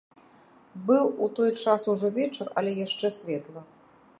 Быў 0.87 1.11
у 1.25 1.27
той 1.39 1.51
час 1.65 1.85
ужо 1.93 2.09
вечар, 2.17 2.47
але 2.63 2.71
яшчэ 2.85 3.07
светла. 3.19 3.61